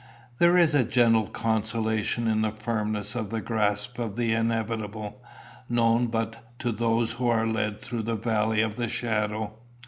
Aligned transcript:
There 0.39 0.57
is 0.57 0.73
a 0.73 0.83
gentle 0.83 1.27
consolation 1.27 2.27
in 2.27 2.41
the 2.41 2.49
firmness 2.49 3.13
of 3.13 3.29
the 3.29 3.39
grasp 3.39 3.99
of 3.99 4.15
the 4.15 4.33
inevitable, 4.33 5.23
known 5.69 6.07
but 6.07 6.57
to 6.57 6.71
those 6.71 7.11
who 7.11 7.27
are 7.27 7.45
led 7.45 7.81
through 7.83 8.01
the 8.01 8.15
valley 8.15 8.63
of 8.63 8.77
the 8.77 8.89
shadow. 8.89 9.53